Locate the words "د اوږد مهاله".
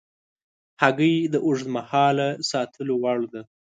1.33-2.27